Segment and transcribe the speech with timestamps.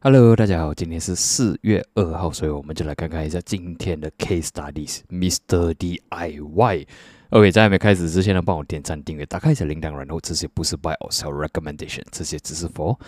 [0.00, 5.72] Hello，大家好，今天是四月二号，所以我们就来看看一下今天的 Case Studies，Mr.
[5.74, 6.86] DIY。
[7.30, 12.98] OK，在还没开始之前呢，帮我点赞、订阅、打开一下铃铛，然后这些不是 Buy or Sell Recommendation，这些只是 For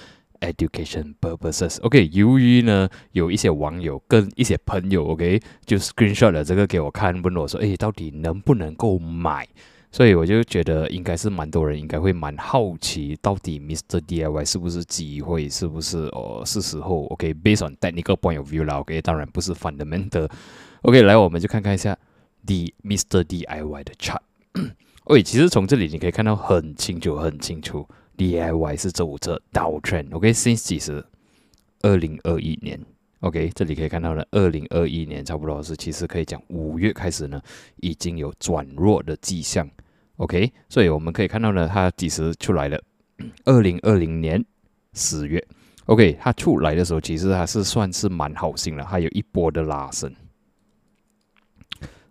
[0.40, 1.80] Education purposes。
[1.82, 9.46] OK，由于呢有一些网友跟一些朋友，OK，就 Screenshot 了这个给我看，问我说，诶，到底能不能够买？
[9.94, 14.00] 所以我就觉得应该是蛮多人应该会蛮好奇，到底 Mr.
[14.00, 20.28] DIY 是不是机会，是不是哦是时候？OK，based on technical point of view 啦，OK，当然不是 fundamental。
[20.82, 21.96] OK，来我们就看看一下
[22.44, 23.22] The Mr.
[23.22, 24.18] DIY 的 chart。
[25.04, 30.12] OK，其实从这里你可以看到很清楚，很清楚，DIY 是走着 downtrend。
[30.12, 31.04] OK，since 其实
[31.82, 32.84] 二零二一年
[33.20, 37.40] ，OK，这里可以看到了，二零二一年差不多是其实可以讲五月开始呢，
[37.76, 39.70] 已经有转弱的迹象。
[40.16, 42.80] OK，所以我们可以看到呢，它几时出来的？
[43.44, 44.44] 二零二零年
[44.92, 45.44] 十月。
[45.86, 50.14] OK，它出来的时候，其实还是算是蛮好心了，还有一波的拉升。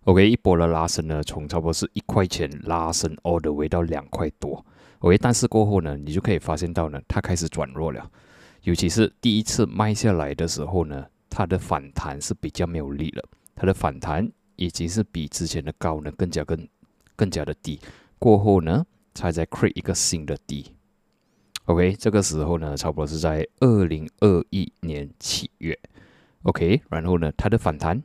[0.04, 4.64] OK，一波的拉升呢，从差不多是一块钱拉升，all the way 到两块多。
[5.00, 8.06] OK，但是过后呢，你就可以发现到呢，它开始转弱了，
[8.64, 13.24] 尤其是第一次卖下来的时候呢，它的反弹是比较没有力了，
[13.56, 16.68] 它的反弹已经是比之前的高呢更加更。
[17.24, 17.80] 更加的低，
[18.20, 20.76] 过后呢，才在 create 一个新的低。
[21.68, 25.80] OK，这个时候呢，差不多是在二零二一年七月。
[26.42, 28.04] OK，然后呢，它的反弹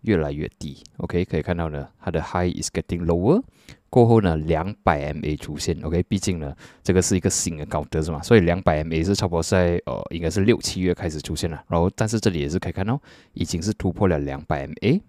[0.00, 0.82] 越来越低。
[0.96, 3.42] OK，可以看到呢，它的 high is getting lower。
[3.90, 5.78] 过后呢，两百 MA 出现。
[5.82, 8.22] OK，毕竟呢，这个是一个新的高德是吗？
[8.22, 11.62] 所以两百 MA 是差不多在呃，应该是六七月开始出现了。
[11.68, 12.98] 然后，但是这里也是可以看到，
[13.34, 15.02] 已经是突破了两百 MA。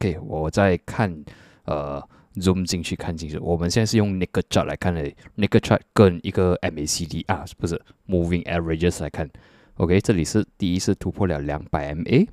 [0.00, 1.24] OK，我在看。
[1.66, 2.02] 呃
[2.36, 3.38] ，zoom 进去看清楚。
[3.42, 9.28] 我们现在是用那个 chart 来看的，那个 chart 跟一个 MACD 啊，不是 moving averages 来看。
[9.74, 12.28] OK，这里是第一次突破了两百 MA，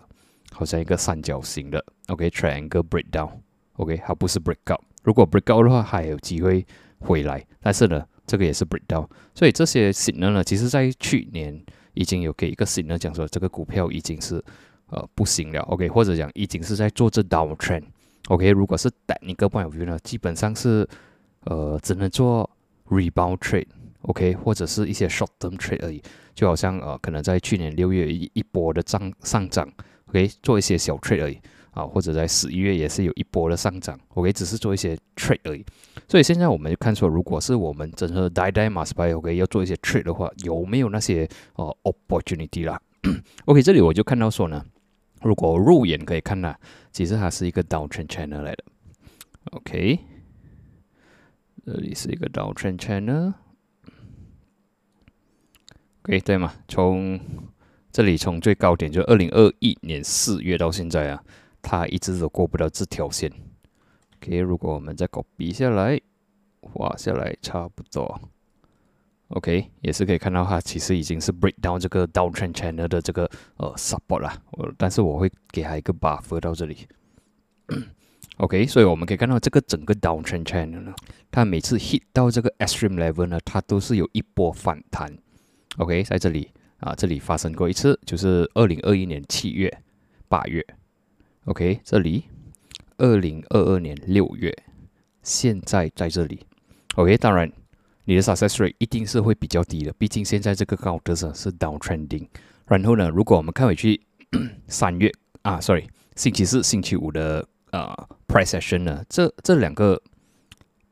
[0.51, 6.67] 好像一个三角形的，OK，triangle breakdown，OK，它不是 breakout，如果 breakout 的话还有机会
[6.99, 8.05] 回来，但是呢。
[8.29, 11.59] 这个也是 breakdown，所以这些新人呢，其实在去年
[11.95, 14.35] 已经有给一个新人讲说，这个股票已经是
[14.91, 20.87] 呃不行了，OK，或者讲已经是在做这 downtrend，OK，如果是 t e c h n i c a point of view 呢，基本上是
[21.45, 22.47] 呃只能做
[22.89, 25.99] rebound trade，OK，或者是一些 short term trade 而已，
[26.35, 29.67] 就好像呃可能在去年六月一一波的涨上涨
[30.09, 31.39] ，OK，做一些小 trade 而已。
[31.71, 35.63] 啊，或者在十一月也是有一波的上涨，OK，只是做一些 trade 而已。
[36.07, 42.81] 所以现在我们就看说，如果是我们真的 die die must buy，OK，要做一些 trade 的话，有没有那些哦 opportunity 啦
[43.45, 44.65] ？OK，这里我就看到说呢，
[45.21, 46.55] 如果入眼可以看呢，
[46.91, 48.63] 其实它是一个 downtrend channel 来的
[49.51, 49.99] ，OK，
[51.65, 53.33] 这里是一个 downtrend channel，OK，
[56.21, 56.53] 对吗？
[56.67, 57.19] 从
[57.91, 61.23] 这里从最高点就二零二一年四月到现在啊。
[61.61, 63.31] 它一直都过不了这条线。
[64.17, 65.99] OK，如果我们再 copy 下来，
[66.61, 68.21] 画下来差不多。
[69.29, 74.35] OK，也是可以看到它其实已经是 break down 这个 downtrend channel 的这个呃 support 啦。
[74.51, 76.87] 我但是我会给它一个 buffer 到这里。
[78.37, 80.93] OK，所以我们可以看到这个整个 downtrend channel 呢，
[81.29, 85.15] 它每次 hit 到这个 extreme level 呢，它都是有一波反弹。
[85.77, 89.71] OK，在这里啊，这里发生过一次，就是二零二一年七月、
[90.27, 90.65] 八月。
[91.45, 92.25] OK，这里
[92.97, 94.55] 二零二二年六月，
[95.23, 96.45] 现在在这里。
[96.95, 97.51] OK，当然
[98.05, 102.27] 你的 success rate 一定是会比较低的，毕竟现在这个高德是是 downtrending。
[102.67, 103.99] 然后呢，如果我们看回去
[104.67, 107.91] 三月啊，sorry，星期四、星期五的呃
[108.27, 109.99] price session 呢，这这两个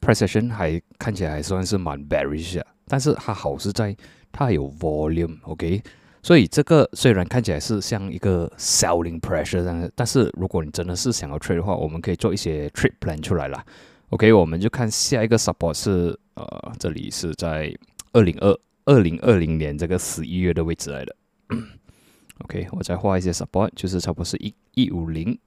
[0.02, 3.96] price action 还看起来还算是蛮 bearish 的，但是它好是在
[4.32, 5.84] 它有 volume，OK，
[6.28, 13.66] 所以这个虽然看起来是像一个 selling pressure 这样，但是如果你真的是想要 trade 的话，我们可以做一些 trade plan 出来了
[14.10, 17.74] ，OK，我们就看下一个 support 是呃，这里是在
[18.12, 18.54] 二零二
[18.84, 21.16] 二零二零年这个十一月的位置来的，
[22.44, 25.40] OK，我再画一些 support，就是差不多是一一五零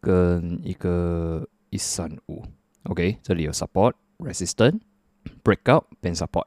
[0.00, 2.42] 跟一个一三五。
[2.86, 4.80] OK，这里有 support、resistance、
[5.44, 6.46] breakout 变 support。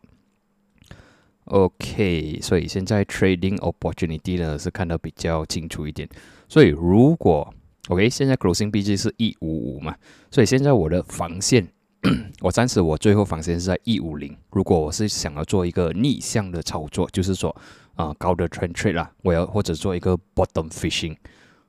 [1.47, 6.07] OK，所以现在 trading opportunity 呢是看得比较清楚一点。
[6.47, 7.53] 所以如果
[7.89, 9.95] OK，现在 closing BG 是一五五嘛，
[10.29, 11.65] 所以现在我的防线，
[12.41, 14.35] 我暂时我最后防线是在一五零。
[14.51, 17.55] 如果我是想要做一个逆向的操作，就是说
[17.95, 21.15] 啊高的 trend trade 啦，我要或者做一个 bottom fishing。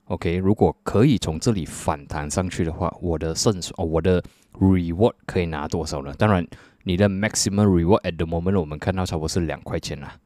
[0.06, 4.20] OK，如果可以从这里反弹上去的话，我的胜哦，我的
[4.58, 6.12] reward 可以拿多少呢？
[6.18, 6.44] 当然，
[6.84, 10.18] 你的 maximum reward at the moment 我们看到差不多是两块钱啦。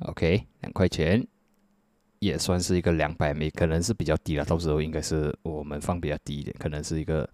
[0.00, 1.26] OK，两块钱
[2.18, 4.44] 也算是一个两百枚，可能是比较低了。
[4.44, 7.28] 到时候应该是我们放比较低一点，可能是一个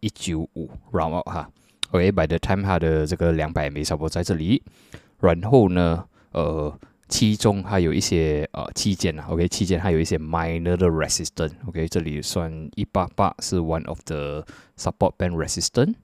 [0.00, 1.50] 一九五 round 哈。
[1.90, 4.62] OK，by the time 它的这个两百枚差不多在这里，
[5.20, 6.78] 然后呢，呃。
[7.10, 14.44] 其中还有一些呃期间啊，OK，期间还有一些 minor 的 resistance，OK，这里算一八八是 one of the
[14.76, 15.94] support band resistance，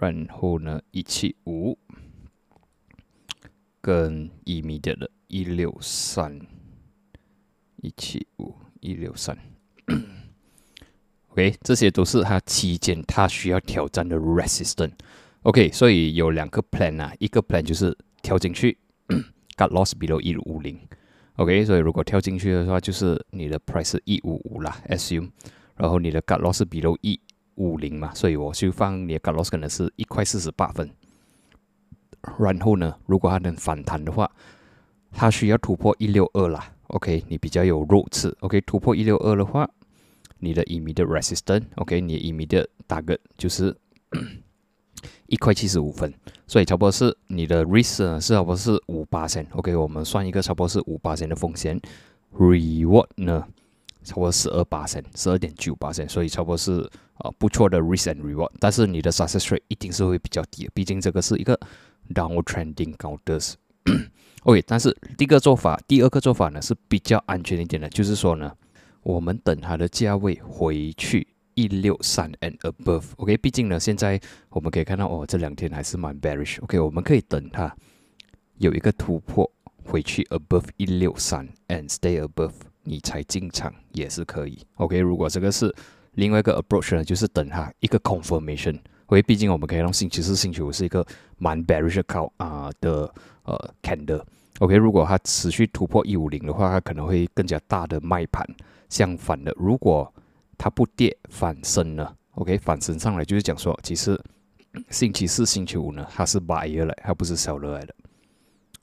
[0.00, 1.78] 然后呢一七五
[3.80, 6.38] 跟 immediate 的一六三，
[7.82, 9.36] 一七五一六三
[11.28, 18.78] ，OK，这些都是它期间它需要挑战的 resistance，OK，所以有两个 plan 啊，一个 plan 就是跳进去。
[19.58, 20.78] Got loss below 一五零
[21.34, 25.30] ，OK，所以如果跳进去的话，就是你的 price 是一五五啦，assume，
[25.74, 27.18] 然后你的 got loss below 一
[27.58, 30.90] 五零嘛，所以我就放你的 got loss 可能是一块四十八分。
[32.38, 34.30] 然后呢，如果它能反弹的话，
[35.12, 39.68] 它需要突破一六二啦，OK，你比较有肉吃，OK，突破一六二的话，
[40.38, 43.76] 你的 immediate resistance，OK，你 immediate target 就是。
[45.28, 46.12] 一块七十五分，
[46.46, 51.80] 所以差不多是你的 risk 呢是差不多是五八千，OK，我们算一个差不多是五八千的风险
[52.34, 53.46] ，reward 呢
[54.02, 61.58] 差不多十二八千，十二点九八千，所以差不多是啊不错的 risk and reward，但是你的 success rate 一定是会比较低的，毕竟这个是一个
[62.14, 68.52] downward trending counters，OK，但是第一个做法，第二个做法呢是比较安全一点的，就是说呢，
[69.02, 71.28] 我们等它的价位回去。
[71.58, 74.20] 一六三 and above，OK，毕竟呢，现在
[74.50, 77.74] 我们可以看到哦，这两天还是蛮 bearish，OK，我们可以等它
[78.58, 79.50] 有一个突破
[79.82, 82.52] 回去 above 一六三 and stay above，
[82.84, 85.74] 你才进场也是可以，OK，如果这个是
[86.18, 88.80] 另外一个 approach 呢，就是等它一个 confirmation，因
[89.10, 91.06] 为毕竟我们可以用星期四、星期五是一个
[91.36, 93.08] 蛮 bearish 靠啊的
[93.44, 98.44] 呃 candle，OK，如果它持续突破一五零的话，它可能会更加大的卖盘。
[98.88, 100.12] 相反的，如果
[100.56, 104.20] 它不跌反升呢，OK，反升上来就是讲说，其实
[104.90, 107.94] 星期四、星期五呢，它是 buyer 来，它不是 seller 来的。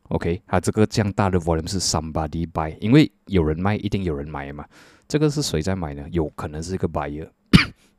[0.10, 4.66] ，OK，它这个这样大的 volume 是 somebody buy，因为有人卖，一定有人买嘛。
[5.08, 6.06] 这个是谁在买呢？
[6.12, 7.30] 有可能是一个 buyer，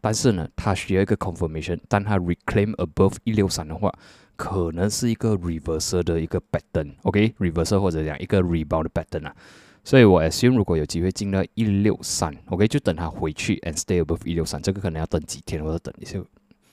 [0.01, 3.93] 但是呢，它需要一个 confirmation，但它 reclaim above 一六三的话，
[4.35, 9.37] 可能是一个 reversal 的一个 pattern，OK，reversal 或者讲一个 rebound pattern 啊。
[9.85, 16.21] 所以我 assume 如果有机会进到一六三，OK，就等它回去 and stay above 一六三，这个可能要等几天，或者等一些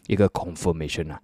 [0.07, 1.21] 一个 confirmation 啊。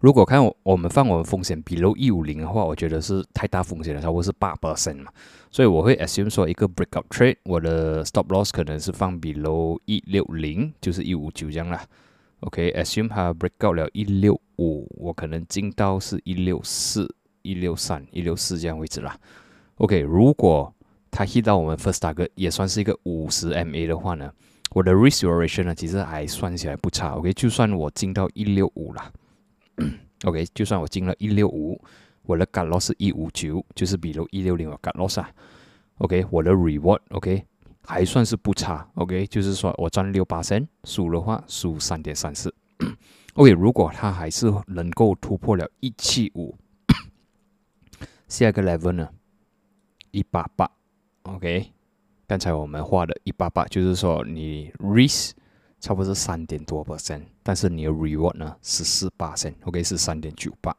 [0.00, 5.12] 如果看我们放我们风险 below 一五零的话，我觉得是太大风险了，差不多是八 percent 嘛。
[5.50, 11.84] 所以我会 assume 说一个 breakout trade，我的 stop loss 可能是放 below 一六零，就是一五九这样啦。
[12.40, 17.08] OK，assume 它 breakout 了一六五，我可能进到是一六四、
[17.42, 19.16] 一六三、一六四这样位置啦。
[19.76, 20.74] OK，如果
[21.10, 24.32] 它 hit 到我们 first star 也算是一个五十 MA 的话呢，
[24.70, 27.10] 我的 risk duration 呢其实还算起来不差。
[27.10, 29.12] OK，就算我进到一六五了
[30.24, 31.80] ，OK，就算我进了一六五，
[32.22, 35.30] 我的 cut loss 是一五九，就是比如一六零我 cut loss 啊。
[35.98, 37.44] OK，我的 reward OK
[37.84, 38.88] 还算是不差。
[38.94, 42.52] OK，就是说我赚六八三，输的话输三点三四。
[43.34, 46.56] OK，如果它还是能够突破了一七五，
[48.28, 49.08] 下一个 level 呢，
[50.10, 50.70] 一八八。
[51.22, 51.72] OK，
[52.26, 55.32] 刚才我们画的一八八，就是说你 risk
[55.82, 60.72] 差不多是三点多 percent，但是你的 reward 呢是四八 percent，OK 是三点九八。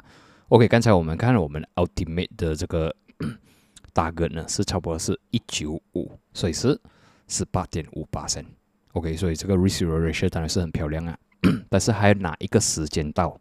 [0.47, 2.95] OK，刚才我们看了我们 ultimate 的这个
[3.91, 6.79] 大个呢是差不多是一九五，所以是
[7.27, 8.45] 十八点五 percent。
[8.93, 11.17] OK，所以这个 risk ratio 当然是很漂亮啊。
[11.69, 13.37] 但是还有哪一个时间到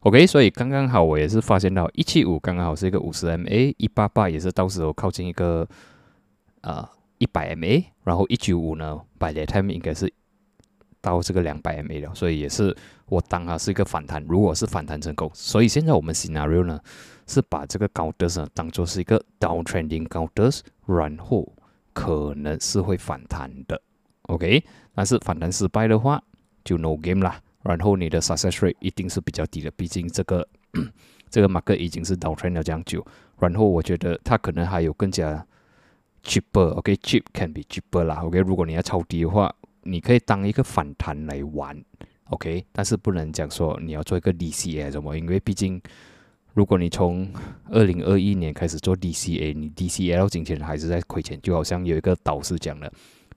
[0.00, 5.66] ？OK，所以刚刚好我也是发现到一七五刚刚好是一个五十 MA，一八八也是到时候靠近一个
[6.60, 6.86] 呃
[7.16, 10.12] 一百 MA，然后一九五呢，by the time 应该是
[11.00, 12.76] 到这个两百 MA 了，所以也是
[13.06, 16.80] 我当它是一个反弹，如果是反弹成功，所以现在我们 scenario 呢
[17.26, 20.50] 是把这个高德呢当做是一个 downtrending 高德，
[20.86, 21.52] 然后
[21.92, 23.80] 可能是会反弹的
[24.22, 24.64] ，OK，
[24.94, 26.22] 但是反弹失败的话
[26.64, 30.46] 就 no game 啦，然后你的 success rate 一定是比较低的，毕竟这个
[31.30, 33.06] 这个马克已经是 downtrend 了这样久，
[33.38, 35.46] 然后我觉得它可能还有更加
[36.24, 39.54] cheaper，OK，cheap can be cheaper 啦，OK，如果你要超低的话。
[39.88, 41.82] 你可以当一个反弹来玩
[42.30, 45.80] ，OK，但是不能讲说你要做一个 DCA 什么，因为毕竟
[46.52, 47.26] 如果你从
[47.70, 52.92] 二零二一年开始做 DCA，你 DCA 到今天还是在亏钱，就好像有一个导师讲的，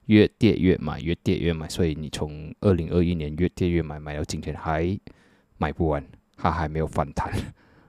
[0.07, 4.99] 越跌越买，越跌越买，所以你从二零二一年越跌越买，买到今天还
[5.57, 6.03] 买不完，
[6.35, 7.31] 它还没有反弹，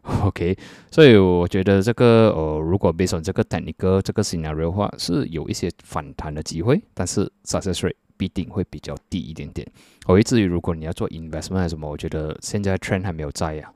[0.23, 0.57] OK，
[0.91, 7.95] 所以我觉得这个呃，如果 based on 这个 technical 这个 scenario 的话，是有一些反弹的机会，但是 success rate。
[8.23, 9.67] 必定会比较低一点点。
[10.07, 13.73] OK，至于如果你要做 investment 还是什么，我觉得现在 trend 还没有在呀。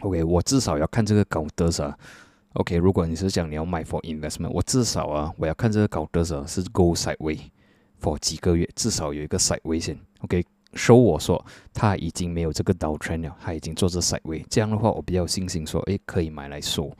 [0.00, 1.94] OK，我至少要看这个高德啊。
[2.54, 7.38] OK，如果你是讲你要买 for investment，我至少啊，我要看这个高德啊是 go sideway
[8.00, 9.98] for 几个月，至少有一个 sideway 先。
[10.20, 11.44] OK，收我说
[11.74, 16.90] 他已经没有这个 dow trend 了，他已经做这 sideway，这样的话我比较有信心说，诶，可以买来收。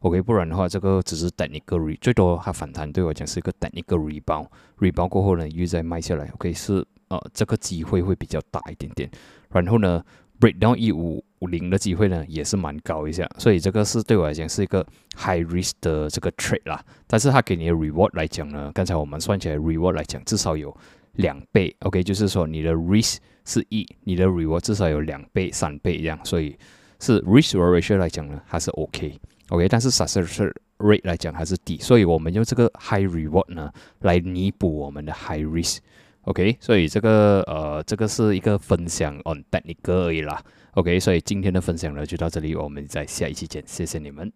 [0.00, 6.28] OK，不然的话，这个只是等一个 re，最多它反弹对我讲是一个等一个 rebound，rebound 过后呢又再卖下来。
[6.34, 9.10] OK，是呃这个机会会比较大一点点。
[9.50, 10.00] 然后呢
[10.38, 14.86] ，breakdown 一五五零的机会呢也是蛮高一下，所以这个是对我来讲是一个
[15.16, 16.80] high risk 的这个 trade 啦。
[17.08, 20.72] 但是它给你的 reward 来讲呢，刚才我们算起来 reward 来讲至少有
[21.14, 21.74] 两倍。
[21.80, 26.56] OK，就是说你的 risk 是一，你的 reward 至少有两倍、三倍这样，所以
[27.00, 29.18] 是 risk ratio 来讲呢还是 OK。
[29.48, 35.78] OK，但是 success rate 来讲还是低，所以我们用这个 high reward 呢来弥补我们的 high risk。
[36.22, 40.42] OK，所以这个呃，这个是一个分享 on technical 而已啦。
[40.72, 44.30] OK，所以今天的分享呢就到这里，我们在下一期见，谢谢你们。